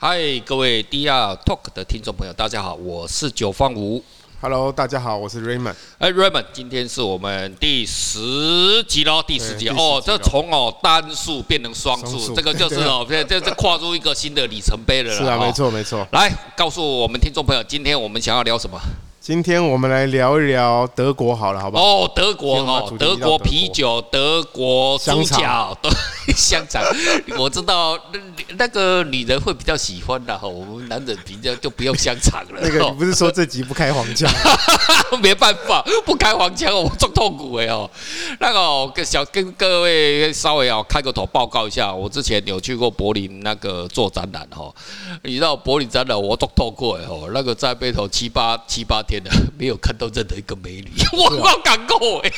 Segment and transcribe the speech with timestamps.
[0.00, 4.00] 嗨，各位 DR Talk 的听众朋友，大家好，我是九方吴。
[4.40, 5.74] Hello，大家好，我是 Raymond。
[5.98, 15.12] 哎，Raymond，今天是我们第十集喽，第十集哦，这从哦单数变成双数，这个就是哦， 这这这跨入一个新的里程碑了。
[15.12, 16.06] 是啊，没错没错。
[16.12, 18.80] 来告诉我们听众朋友，今天我们想要聊什么？
[19.20, 21.82] 今天我们来聊一聊德国好了，好不好？
[21.82, 25.90] 哦，德国哦，德国啤酒，德国猪脚，对，
[26.36, 26.82] 香肠。
[27.36, 28.20] 我知道那
[28.56, 32.60] 那个女人会比较喜欢的哈，我们男人比较就不用香肠了。
[32.62, 34.30] 那个你不是说这集不开黄腔？
[35.22, 37.88] 没办法，不开黄腔我最痛苦哎哦。
[38.40, 44.74] 那个跟小跟各位稍微哦开个头报告一下，我之前有去过柏林那个做展览哈，
[45.22, 49.22] 你知道柏林展览我都透过哎哦，那个在背头七八七八天。
[49.58, 52.32] 没有看到任何一个美女，我好感动哎！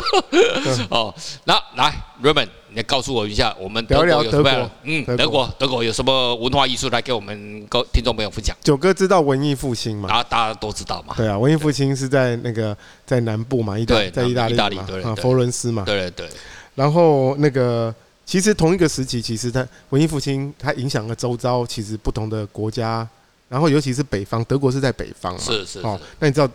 [0.88, 1.14] 哦，
[1.44, 4.70] 那来，Raymond，你告诉我一下，我们德国有什么？
[4.84, 8.56] 嗯，德国，德国有什么文化艺术来给我们各听众朋友分享？
[8.62, 10.08] 九哥知道文艺复兴嘛？
[10.08, 11.14] 啊，大家都知道嘛。
[11.16, 15.84] 对啊，文艺复兴是在那个在南部嘛，意大在意大利嘛，啊，佛伦斯嘛。
[15.84, 16.28] 对对对。
[16.74, 23.06] 然后那个其实同一个时期，其实它文艺复兴它影响了周遭，其实不同的国家。
[23.48, 25.40] 然后，尤其是北方，德国是在北方嘛？
[25.40, 25.80] 是是，是。
[25.80, 26.48] 哦，那你知道，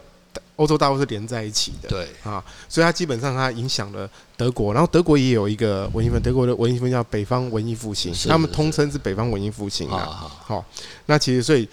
[0.56, 1.90] 欧洲大陆是连在一起的。
[1.90, 2.08] 对。
[2.24, 4.74] 啊，所以它基本上它影响了德国。
[4.74, 10.06] 然后德国也有一个文艺分，德国的文艺分叫北方文艺复兴，他们通称是北方文艺复兴啊。
[10.06, 10.66] 好，好。
[11.06, 11.68] 那其实所以，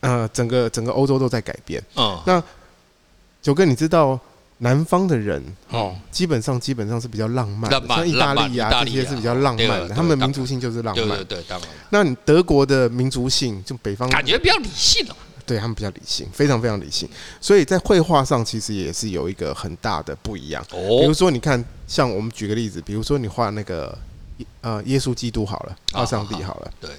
[0.00, 1.82] 呃，整个整个欧洲都在改变。
[1.96, 2.20] 嗯。
[2.26, 2.42] 那
[3.42, 4.18] 九哥，你知道？
[4.58, 11.06] 南方的人哦，基本上基本上是比较浪漫，像意大利啊这些是比较浪漫的，他们的民族性就是浪漫。
[11.06, 11.68] 对对对，当然。
[11.90, 15.14] 那你德国的民族性就北方，感觉比较理性哦。
[15.46, 17.08] 对他们比较理性，非常非常理性。
[17.40, 20.62] 所以在绘画上其实也是有一个很大的不一样。
[20.72, 21.00] 哦。
[21.00, 23.96] 比如说，你看，像我们举个例子，比如说你画那个
[24.60, 26.90] 呃耶稣基督好了，画上帝好了，对，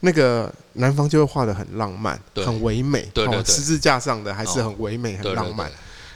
[0.00, 3.08] 那个南方就会画的很浪漫，很唯美。
[3.12, 3.44] 对对对。
[3.44, 5.70] 十字架上的还是很唯美，很浪漫。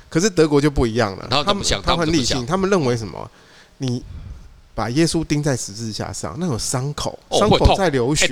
[0.09, 3.31] 可是德国就不一样了，他们想，他们很理性，他们认为什么？
[3.79, 4.03] 你
[4.75, 8.27] 把耶稣钉在十字架上，那有伤口，伤口在流血，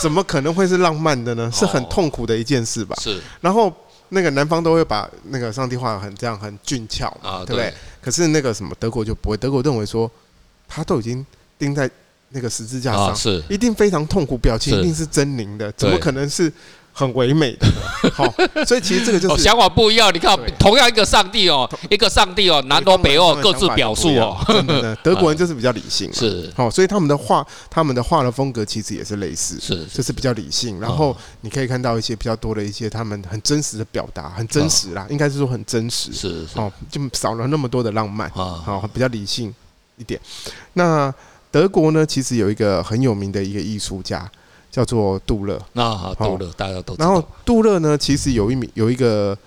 [0.00, 1.50] 怎么可能会是浪漫的呢？
[1.52, 2.96] 是很痛苦的一件事吧？
[3.00, 3.20] 是。
[3.40, 3.72] 然后
[4.10, 7.74] 那个南方都会把那个上帝画得很这样很俊俏嘛，对不对？
[8.00, 10.08] 可是那个什么德国就不会，德国认为说
[10.68, 11.26] 他都已经
[11.58, 11.90] 钉在
[12.28, 16.52] 那个十字架上，是一定非常痛苦，表情一定是狰狞的，怎么可能是？
[16.96, 17.66] 很唯美的，
[18.14, 18.24] 好，
[18.64, 20.14] 所以其实这个就是想法不一样。
[20.14, 24.38] 你看，同样一个上帝哦，一个上帝哦，南欧北欧各自表述哦。
[24.46, 30.78] 真的， 德国人就是比较理性，是好，所以他们的画，他们的画的风格其实也是类似，是就是比较理性。
[30.78, 39.52] 然后你可以看到一些比较多的一些他们很真实的表达，很真实啦，应该是说很真实，是哦，就少了那么多的浪漫啊，好，比较理性
[39.96, 40.20] 一点。
[40.74, 41.12] 那
[41.50, 44.30] 德国呢，其实有一个很有名的一个艺术家。
[44.74, 47.06] 叫做杜勒，那好，杜勒大家都知道。
[47.06, 49.38] 然后杜勒呢，其实有一名有一个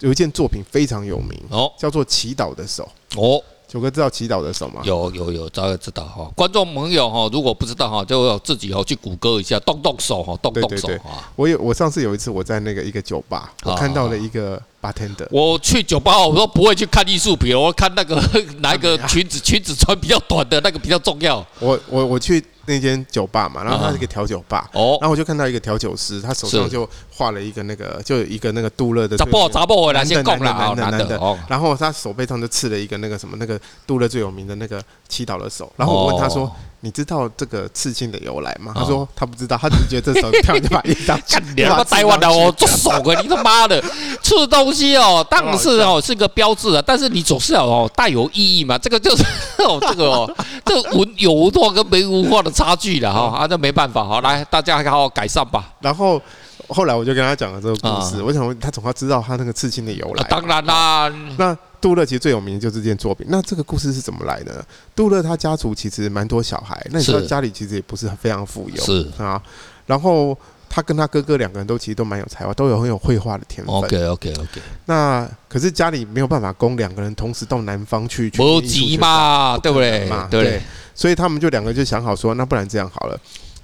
[0.00, 2.86] 有一件作品非常有名哦，叫做《祈祷的手》
[3.18, 3.42] 哦。
[3.66, 4.82] 九哥知道祈祷的手吗？
[4.84, 6.30] 有有有，大家知道哈。
[6.36, 11.32] 观众朋友哈，如果不知道哈，就自己哦去谷歌一下，动动手哈，动动手哈。
[11.34, 15.26] 我有我上次有一次我在那个一个酒吧，我看到了一个 bartender。
[15.30, 18.22] 我去酒吧，我说不会去看艺术品，我看那个
[18.60, 21.42] 哪一个裙子裙子穿比较短的那个比较重要。
[21.58, 22.44] 我我我去。
[22.68, 29.16] 那间酒吧嘛，然后他是一个调酒吧，哦，然后我就看到一个调酒师，他手上就画了一个那个，就有一个那个杜勒的。
[29.16, 36.54] 杂波杂波，男的男的男的男的，然后他手背上就刺了一个那个什么那个杜勒最有名的那个祈祷的手，然后我问他说。
[36.80, 38.72] 你知道这个刺青的由来吗？
[38.74, 41.18] 他说他不知道，他只是觉得这时候这样就把一张，
[41.56, 43.20] 你他妈台湾的哦，做手啊！
[43.20, 43.82] 你他妈的
[44.22, 48.78] 刺东西哦，当然是哦是个标志啊，但是你总是要哦带有意义嘛。
[48.78, 49.24] 这个就是
[49.64, 55.72] 哦这个哦 这个文有文化跟没文化的差距了哈，啊这没办法好，来大家好好改善吧。
[55.80, 56.22] 然后
[56.68, 60.22] 后来我就跟他讲了这个故事，我想他总要知道他那个刺青的由来。
[60.28, 61.56] 当然啦，那。
[61.80, 63.26] 杜勒其实最有名的就是这件作品。
[63.30, 64.64] 那这个故事是怎么来的呢？
[64.96, 69.40] 杜勒他家族其实蛮多小孩，那你知道家里其实也不是非常富有，是啊。
[69.86, 70.36] 然后
[70.68, 73.74] 他跟他哥哥两个人都其实都蛮有才华，都有很有绘画的天分。
[73.74, 74.60] OK OK OK。
[74.86, 80.08] 那可是家里没有办法供两个人同时到南方去，不急嘛，对不对？
[80.30, 80.62] 对。
[80.94, 83.18] 所以他们就两个就想好说，那不然这样好了。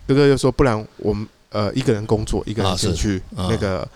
[0.07, 3.87] 哥哥就说，不然我们呃一个人工作，一个人先去那个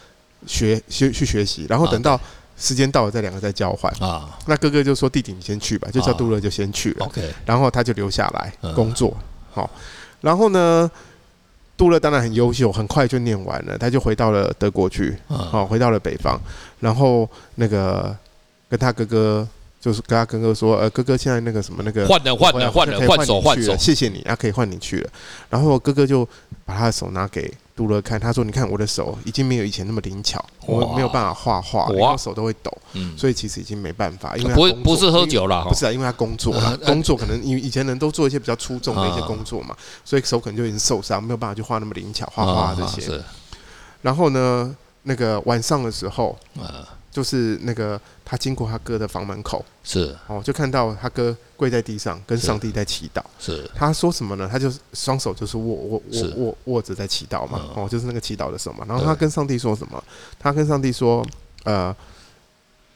[0.47, 2.21] 学学去学习，然后等到。
[2.59, 4.37] 时间到了，这两个再交换啊。
[4.47, 7.07] 那哥哥就说：“弟弟，你先去吧。”就叫杜乐就先去了。
[7.07, 7.33] OK。
[7.47, 9.17] 然后他就留下来工作。
[9.53, 9.71] 好，
[10.21, 10.91] 然后呢，
[11.77, 15.17] 杜乐当然很优秀，很快就念完了，他就回到了德国去。
[15.29, 16.41] 好，回到了北方。
[16.81, 18.15] 然后那个
[18.69, 19.47] 跟他哥哥
[19.81, 25.11] 就是跟他哥哥说，呃，哥哥现在那个什么那个换了换了换了换手换手，谢谢你，啊，可以换你去了。
[25.49, 26.29] 然后哥哥就
[26.65, 32.77] 把他的手拿给读了看，他说：“你看我的手已经没有以前那么灵巧，我没有办法画画，我手都会抖，
[33.17, 34.37] 所以其实已经没办法。
[34.37, 43.23] 因为不不是喝酒了，不是啊，因为他工作了，工作可能因为以前人都做一些比较出众的一些工作嘛，所以手可能就已经受伤，没有办法去画那么灵巧画画这些。
[44.03, 46.37] 然后呢，那个晚上的时候，
[47.19, 53.21] 就是那个他经过他哥的房门口，是哦，就看到他哥跪在地上跟上帝在祈祷。
[53.41, 54.49] 是他说什么呢？
[54.49, 57.73] 他就双手就是握握握握握着在祈祷嘛。
[57.75, 58.85] 哦，就是那个祈祷的手嘛。
[58.89, 60.01] 然后他跟上帝说什么？
[60.39, 61.27] 他跟上帝说
[61.65, 61.93] ：“呃，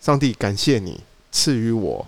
[0.01, 1.01] 上帝感谢你
[1.33, 2.07] 赐予我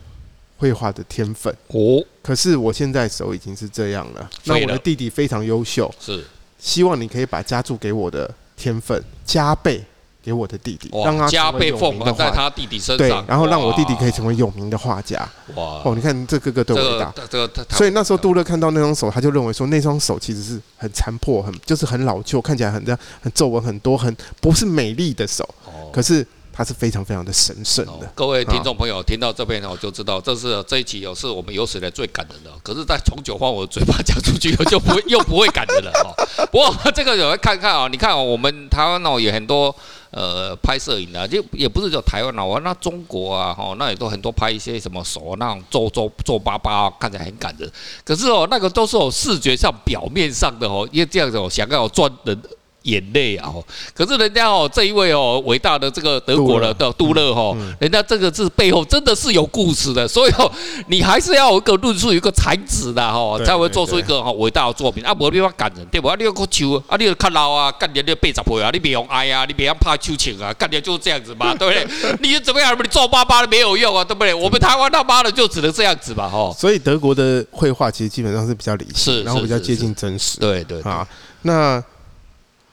[0.59, 1.53] 绘画的天分。
[1.67, 4.31] 哦，可是我现在手已经是这样了。
[4.45, 6.25] 那我的弟弟非常优秀，是
[6.61, 9.85] 希望你可以把加注给我的天分加倍。”
[10.25, 15.19] 给我的弟弟，让他加倍奉还在他弟弟身上，对，然后让我弟弟可以成为有名的画家。
[15.55, 15.83] 哇！
[15.85, 25.47] 哦，你看这哥哥多伟大，这个所以那时候杜勒看到那双手，他就认为说那双手其实是很残破，很就是很老旧，看起来很这样，很皱纹很多，很不是美丽的手。
[25.93, 26.27] 可是。
[26.57, 27.93] 它是非常非常的神圣的。
[27.93, 32.51] 哦、各位听众朋友，听到这边我，就知道这是这一期哦，是我们有史以来最感人的。
[32.63, 36.15] 可是，在从九话我的嘴巴讲出去，就不会又不会感人了哦。
[36.53, 39.75] 不过这个有人看看啊，你看哦，我们台湾哦有很多
[40.13, 47.69] 呃拍摄影的，就也不是只有台湾哦，那中国啊哈，那也都很多拍一些什么手那种皱皱皱巴巴，看起来很感人。
[48.05, 52.41] 可是哦，那个都是哦视觉上表面上的哦，因为这样子哦，想要赚人。
[52.85, 53.53] 眼泪啊！
[53.95, 60.51] 可是人家哦，这一位哦，伟大的这个德国的的杜勒哈，人家这个字背后真的是有故事的，所以哦，
[60.89, 65.05] 你还是要有一个论述，有一个才子的哈，才会做出一个哈伟大的作品。
[65.05, 66.09] 啊，无你法感人对不？
[66.09, 72.17] 啊，你要哭求啊，你要看老啊，干点你八十岁啊，你别用爱啊，你别用怕秋情啊，干点就是这样子嘛， 对不对？
[72.21, 72.77] 你怎么样？
[72.79, 74.35] 你皱巴巴的没有用啊，对不对？
[74.35, 76.55] 我们台湾他妈的就只能这样子嘛，哈。
[76.59, 80.39] 所以德国的绘画其实基本上是比较理性，然后比较接近真实。
[80.39, 81.09] 对对啊，
[81.43, 81.83] 那。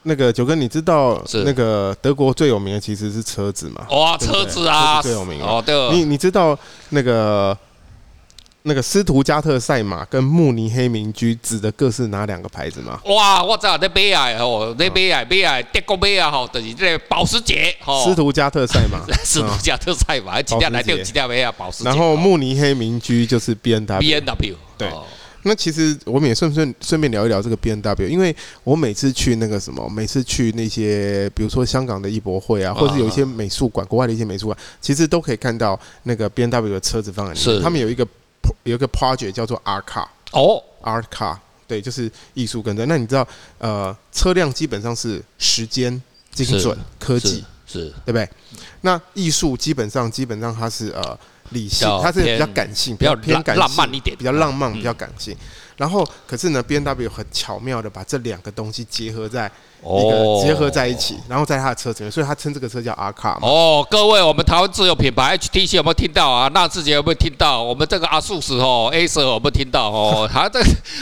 [0.04, 3.86] 那个九哥，你知道那个德国最有名的其实是车子吗？
[3.92, 5.62] 哇，车子啊，最有名哦。
[5.64, 6.58] 对，你你知道
[6.90, 7.56] 那个
[8.64, 13.00] 那个斯图加特赛马跟慕尼黑名居指的各是哪两个牌子吗？
[13.06, 17.76] 哇，我知道在北爱哦，在北爱北爱德国北爱哈，就是这个保时捷。
[18.04, 21.90] 斯图加特赛马，斯图加特赛马， 几条来掉几条北爱保时捷。
[21.90, 24.00] 然后慕尼黑名居就是 B N W。
[24.00, 24.90] B N W 对。
[25.44, 37.56] 那其实我们也顺顺顺便聊一聊这个 B N W，因为我每次去那个什么，每次去那些比如说香港的艺博会啊，或者有一些美术馆，国外的一些美术馆，其实都可以看到那个 B N W 的车子放在里面。
[37.58, 37.62] 是。
[37.62, 38.08] 他们有一个
[38.64, 40.08] 有一个 project 叫做 Art Car。
[40.32, 40.62] 哦。
[40.84, 42.86] Art Car，对，就是艺术跟着。
[42.86, 43.28] 那你知道，
[43.58, 46.02] 呃，车辆基本上是时间
[46.32, 48.30] 精准科技，是，对不对？
[48.82, 51.18] 那艺术基本上基本上它是呃。
[51.52, 55.36] 理性，它是比较感性，比较偏感性，浪漫一点，比较浪漫，比较感性。
[55.78, 59.52] 然后，可是呢，B N W 很巧妙的把这两个东西结合在
[59.82, 63.48] 一个结合在一起，然后在它的车子里面，所以他称这个车叫 R Car 嘛。
[63.48, 66.48] 哦，各位，我们台湾自有品牌 HTC 有没有听到啊？
[66.50, 67.64] 纳智捷有没有听到？
[67.64, 70.30] 我们这个阿速斯哦，Acer 有没有听到哦？
[70.32, 70.60] 它这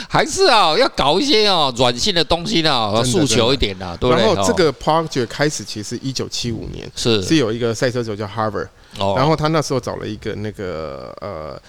[0.08, 4.24] 还是啊，要搞一些哦软性的东西呢，诉求一点呐，对不对？
[4.24, 8.68] 然后这个 project 开始其实一九七五年是是有一个赛车手叫 Harvard。
[8.98, 11.62] 哦，然后他那时候找了一个那个呃，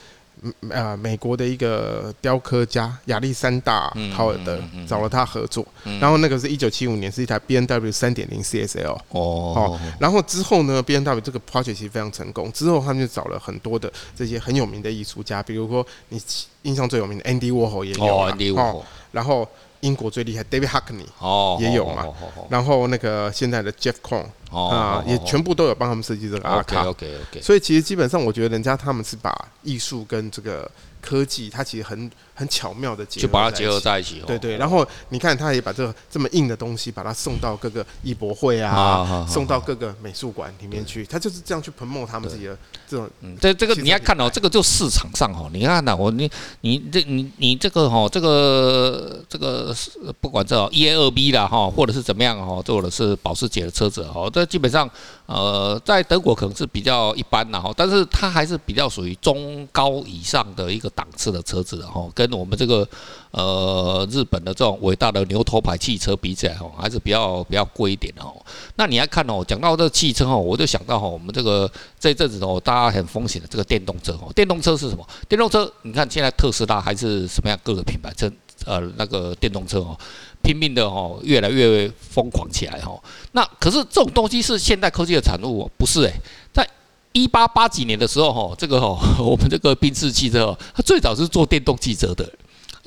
[0.69, 5.65] 呃，美国的一个雕刻家亚历山大·陶尔德，找了他合作。
[6.00, 9.00] 然后那个是一九七五年，是一台 B N W 三点零 C S L。
[9.10, 12.51] 哦，然后之后呢，B N W 这个 project 其实非常成功。
[12.51, 16.22] 之后他们就找了很多的这些很有名的艺术家，比如说你
[16.63, 18.05] 印象最有名的 Andy Warhol 也有。
[18.05, 18.84] 哦，Andy Warhol。
[19.12, 19.48] 然后。
[19.81, 22.05] 英国最厉害，David Hockney 哦，也有嘛，
[22.51, 26.89] 然后那个现在的 Jeff Koons 啊，也全部都有帮他们设计这个 R Car。
[26.89, 30.70] OK OK，所以其实基本上，我觉得人家他们是把艺术跟这个
[31.01, 32.12] 科技，它其实很。
[32.34, 34.20] 很巧妙的结合，就把它结合在一起。
[34.25, 41.05] 对对，然后你看，他也把这个这么硬的东西，把它送到各个艺博会啊，送到各个美术馆里面去。
[41.05, 43.08] 他就是这样去 promote 他们自己的这种。
[43.20, 46.27] 嗯，这这个你要看哦，这个就市场上哦，你看呐，我你
[46.62, 49.75] 你这你你这个哈，这个这个
[50.20, 54.89] 不管这 E A 二 B 啦哈，或者是怎么样哈，做的是保时捷的车子哦，这基本上
[55.27, 62.31] 呃，在德国可能是比较一般的哈，但是它还是比较属于中高以上的一个档次的车子的哈，跟。
[62.31, 62.88] 我们这个
[63.31, 68.33] 呃日本的这种伟大的牛头牌汽车比起来哦，还是比较比较贵一点的哦。
[68.77, 71.69] 那你来看哦，讲到这汽车哦，我就想到哈，我们这个
[72.00, 74.31] 这阵子哦，大家很风行的这个电动车哦。
[74.33, 75.05] 电动车是什么？
[75.27, 78.31] 电动车，你看现在特斯拉还是什么样各个品牌车
[78.65, 79.98] 呃那个电动车哦，
[80.41, 82.91] 拼命的哦，越来越疯狂起来哈。
[83.34, 86.13] 那可是这种东西是现代科技的产物，哦不是诶，
[86.53, 86.68] 在
[87.13, 92.30] 一八八几年的时候，哈，这个哈， 我们这个宾士汽车，哦它最早是做电动汽车的，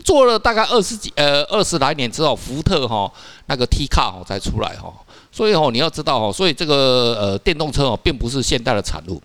[0.04, 3.11] 做了大概二十几呃二十来年之后，福特哈
[3.47, 4.93] 那个 T Car 哦才出来哈，
[5.31, 9.23] 所以哦你要知道哦，所以这个呃电动车哦并不是现代的产物。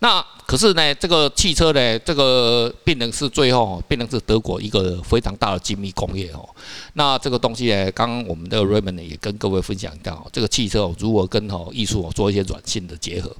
[0.00, 6.48] 那可是呢，这个汽车呢，这个变成是最后变成是德国一个非常大的精密工业哦。
[6.94, 13.30] 那这个东西呢，刚刚我们的 Raymond 也跟各位分享到，这个汽车如何跟哦艺术做一些软性的结合。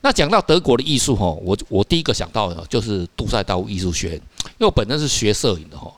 [0.00, 5.92] 那讲到德国的艺术哈，我我第一个想到的就是杜塞道夫艺术学院，因为我本身是学摄影的哈。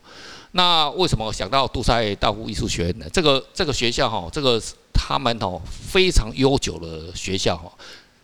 [0.50, 3.06] 那为什么想到杜塞道夫艺术学院呢？
[3.12, 4.60] 这个这个学校哈，这个
[4.92, 7.72] 他们哦非常悠久的学校哈，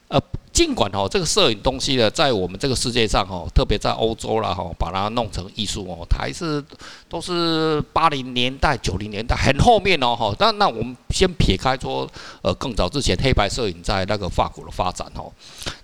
[0.08, 0.20] 呃。
[0.54, 6.64] 尽管哦，这个摄影东西呢，在我们这个世界上哦，特别在欧洲啦哈，把它弄成艺术哦，它还是
[7.08, 10.32] 都是八零年代、九零年代很后面哦哈。
[10.38, 12.08] 那那我们先撇开说，
[12.40, 15.32] 呃，更早之前黑白摄影在那个法国的发展哦，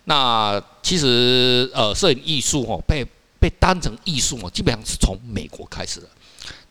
[0.04, 3.04] 那其实呃，摄影艺术哦，被
[3.40, 6.06] 被当成艺术哦，基本上是从美国开始的。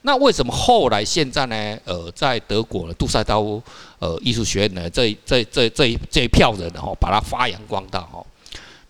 [0.01, 1.77] 那为什么后来现在呢？
[1.83, 3.61] 呃，在德国的杜塞道夫
[3.99, 8.25] 呃艺术学院呢，这这这这一这一票人哈，把它发扬光大哈。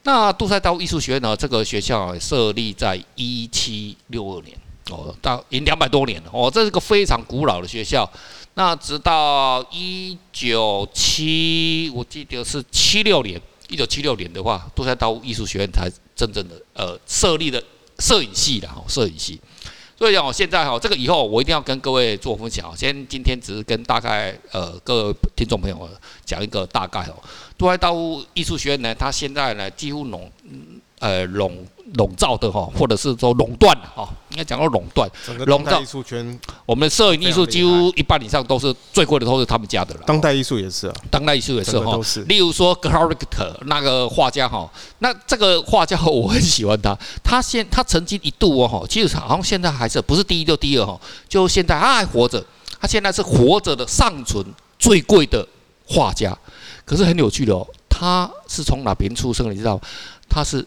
[0.03, 4.55] 那杜塞道夫艺术学院呢，这个学校设立在一七六二年
[4.91, 8.07] 哦，到已经两百多年了哦，这是个非常古老的学校。
[8.53, 17.59] 那直到一九七，我记得是七六年，一九七六年的话，杜塞道夫艺术学院才真正的呃设立了
[17.97, 19.41] 摄影系的哈，摄影系。
[19.99, 22.71] 所以讲，现在哈，这个以后我一定要跟各位做分享。
[22.73, 25.89] 先今天只是跟大概呃各位听众朋友
[26.23, 27.15] 讲一个大概哦。
[27.57, 30.31] 杜海道夫艺术学院呢，它现在呢几乎笼
[30.99, 31.57] 呃笼
[31.95, 34.07] 笼罩的哈，或者是说垄断哈。
[34.29, 35.09] 应该讲到垄断，
[35.47, 40.01] 笼罩艺术圈，我们的摄影艺术几乎一半以上都是最贵的，都是他们家的了。
[40.05, 41.99] 当代艺术也是啊，当代艺术也是哈。
[42.27, 43.17] 例如说 Gericht
[43.65, 46.95] 那个画家哈，那这个画家 我很喜欢他。
[47.23, 52.45] 他现他曾经一度哦哈，其实好像现在还是不是第一就第二哈，就现在他还活着。
[52.79, 54.45] 他现在是活着的尚存
[54.77, 55.45] 最贵的
[55.85, 56.37] 画家。
[56.85, 59.51] 可是很有趣的哦，他是从哪边出生的？
[59.53, 59.81] 你知道吗？
[60.29, 60.65] 他是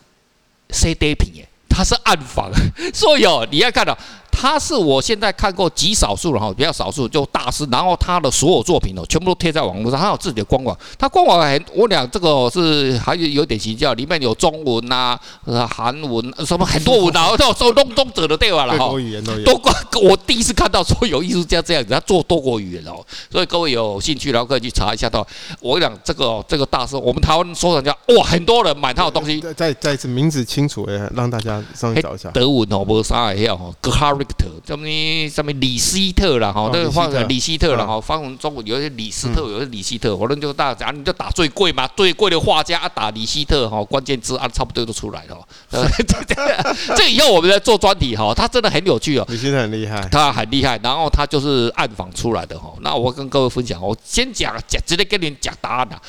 [0.73, 1.49] CD 品耶。
[1.75, 2.51] 他是暗房，
[2.93, 3.97] 所以哦，你要看到，
[4.33, 18.67] 他是我现在看过极少数的哈，比较少数就大师，然后他的所有作品哦，全部都贴在网络上，他有自己的官网，他官网很，我俩这个是还有有点形象，里面有中文呐、啊、韩文什么很多文啊， 都说东东者的对吧？
[18.67, 19.45] 了哈，多语言都有。
[19.45, 19.61] 都
[20.01, 25.25] 我第一次看到说有艺术家这样子，他做多国语言哦，所以各位有兴趣然后可以去查一下的。
[25.61, 29.41] 我俩这个这个大师，我们台湾收藏家哇，很多人买他的东西。
[29.57, 31.63] 再再一次名字清楚诶，让大家。
[31.75, 34.87] 上去找一下德文哦，无啥会晓吼，格哈瑞特，什么
[35.29, 45.49] 什么李希特啦吼，那个放李希特啦吼，翻成中文有些李斯特，有些李希特，反正就大家讲，你就打最贵嘛，最贵的画家啊，打李希特哈，关键字啊，差不多都出来了。
[46.97, 49.27] 这以后我们在做专题哈，他真的很有趣哦。
[49.29, 52.73] 李希特很厉害，他很厉害，然后他就是暗访出来的哈。
[52.81, 56.01] 那我跟各位分享，我先讲讲，直接跟你讲答案了。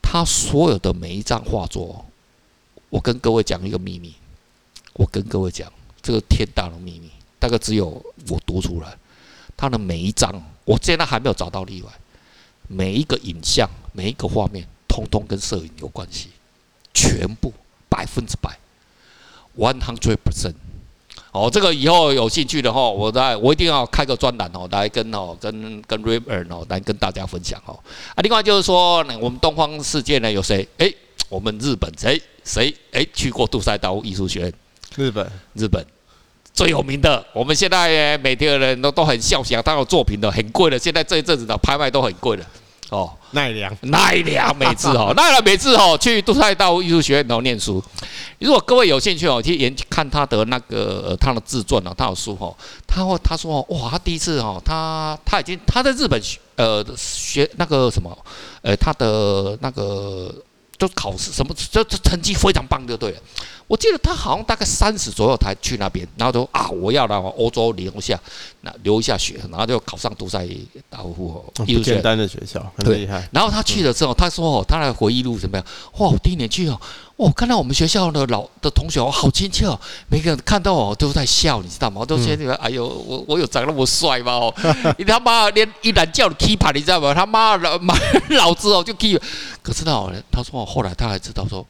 [0.00, 2.04] 他所有的每一张画作，
[2.88, 4.14] 我跟各位讲一个秘密。
[4.94, 5.70] 我跟各位讲，
[6.02, 7.86] 这个天大的秘密，大概只有
[8.28, 8.96] 我读出来。
[9.56, 10.32] 他的每一张，
[10.64, 11.90] 我现在还没有找到例外。
[12.68, 16.28] 每一个影像，每一个画面，通通跟摄影有关系，
[16.92, 17.52] 全部
[17.88, 18.56] 百分之百
[19.56, 20.54] ，one hundred percent。
[21.32, 27.78] 哦，这个以后有兴趣的话，我在我一定要开个专栏哦，来跟哦跟跟 Raymond 哦来跟大家分享哦。
[28.14, 30.66] 啊，另外就是说，我们东方世界呢有谁？
[30.78, 30.94] 诶，
[31.28, 34.52] 我们日本谁谁诶去过杜塞道夫艺术学院？
[34.96, 35.86] 日本，日本
[36.58, 42.44] 最有名的，我们现在每天的人都都很笑想，他的作品的很贵的，现在这一阵子的拍卖都很贵的。
[42.90, 43.12] 哦。
[43.30, 47.80] 奈良，奈良美智哦，奈良美智 哦，去杜塞道夫艺术学院然后念书。
[48.40, 52.56] 如果各位有兴趣哦，去研看他的那个他的自传哦，他的书哦，
[52.88, 58.16] 他会他说哇，他第一次哦，他他已经他在日本学呃学那个什么
[58.62, 60.34] 呃他的那个
[60.78, 63.18] 就考试什么这这成绩非常棒，就对了。
[63.66, 68.18] 我记得他好像大概三十左右才去那边，然后就啊，我要来欧洲留一下，
[68.62, 70.48] 那留一下学，然后就考上杜塞
[70.88, 71.96] 道夫艺术学院。
[71.96, 73.28] 简单的学校，很厉害。
[73.30, 75.66] 然后他去了之后，他说哦，他的回忆录怎么样？
[75.98, 76.80] 哇，我第一年去哦，
[77.16, 82.06] 哦，看到我们学校的老的同学哦，好亲切哦，每个人看到我都在笑，你知道吗？
[82.06, 84.32] 都觉得哎呦，我我有长那么帅吗？
[84.32, 84.54] 哦，
[84.96, 87.12] 你他妈连一懒叫的 keeper，你知道吗？
[87.12, 87.94] 他妈老，妈
[88.30, 89.20] 老子哦就 keep。
[89.68, 91.66] 可是呢，他说后来他还知道说，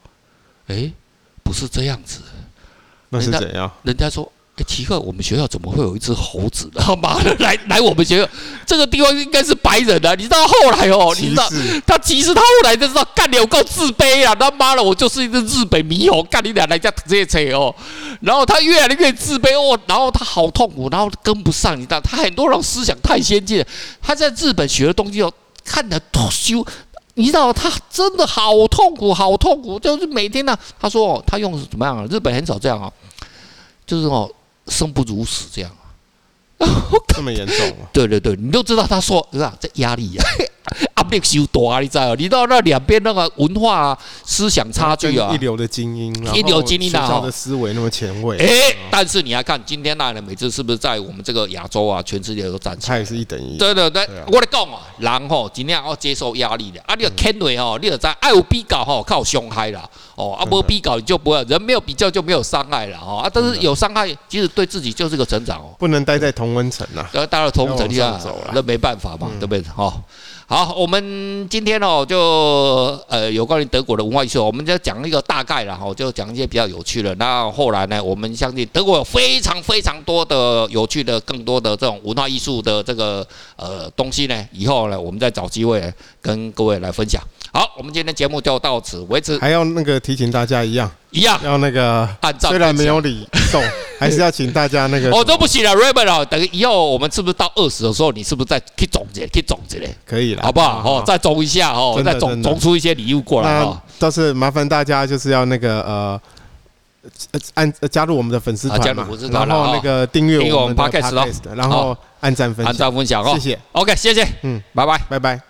[0.69, 0.93] 哎。
[1.41, 2.21] 不是这样子，
[3.09, 3.73] 那是怎样？
[3.83, 6.71] 人家说，诶，奇怪，我们学校怎么会有一只猴子？
[6.75, 8.29] 他 妈的，来来我们学校，
[8.67, 10.15] 这个地方应该是白人啊！
[10.15, 11.49] 你知道后来哦，你知道
[11.87, 14.35] 他其实他后来就知道干的有够自卑啊！
[14.35, 17.75] 他妈的，我就是一只日本猕猴，干你俩来家这些车哦。
[18.21, 23.67] 然后他越来越自卑哦，然后他好痛苦，然后跟不上，你知道他很多人思想太先进了，
[24.03, 25.33] 他在日本学的东西哦，
[25.65, 26.63] 看得脱羞。
[27.19, 32.07] 你知道他真的好痛苦，好痛苦，就是每天呢、啊，他说哦，他用怎么样啊？
[32.09, 32.91] 日本很少这样啊，
[33.85, 34.31] 就是哦，
[34.69, 35.71] 生不如死这样。
[37.09, 37.91] 这么严重啊？
[37.93, 39.53] 对对对，你都知道他说是吧？
[39.59, 40.31] 这压力呀、啊。
[40.97, 41.81] 压力修多啊！
[41.81, 42.15] 你知道？
[42.17, 48.37] 你到那两边那个文化、啊、思想差距啊，一流的精英，一流精英啊，的思维那么前卫。
[48.37, 53.57] 哎，但是你要看今天那人每次是不是在我们这个亚洲啊，全世界都站起来，他也是一等一。
[53.57, 65.75] 对对对，我来讲啊，人吼今天要接受压力的啊，你要看对哦，你要在爱有比较吼，靠伤害啦哦，啊不比较你就不会，人没有比较就没有伤害了哦啊，但是有伤害，其实对自己就是个成长哦。
[65.79, 68.21] 不能待在同温层呐，要，待在同温层下，
[68.53, 69.63] 那没办法嘛，对不对？
[69.75, 69.95] 哈。
[70.51, 72.19] 好，我们今天哦，就
[73.07, 77.15] 呃有关于德国的文化艺术，我们就讲一个大概了哈，就讲一些比较有趣的。
[77.17, 83.27] 那后来呢，我们相信德国有非常非常多的有趣的、更多的这种文化艺术的这个
[83.57, 87.23] 呃东西呢，以后呢，我们再找机会跟各位来分享。
[87.53, 89.39] 好，我们今天节目就到此为止。
[89.41, 93.63] 还要那个提醒大家一样，一样要那个按照，虽然没有礼送，
[94.01, 95.11] 还是要请大家那个。
[95.11, 99.95] 哦，都不行了，Raymond 哦，等以后我们是不是到二十的时候，你是不是再去总结，去总结嘞？
[100.07, 100.83] 可以了，好不好？
[100.85, 103.81] 哦，再总一下哦，再总总出一些礼物过来哦。
[103.99, 106.21] 倒是麻烦大家就是要那个呃，
[107.55, 113.33] 按加入我们的粉丝团，加入粉丝团，然后那个订阅我们的 Podcast，然后按赞分享，按赞分享哦。
[113.35, 113.59] 谢谢。
[113.73, 114.27] OK，谢谢。
[114.43, 115.48] 嗯，拜拜，拜拜。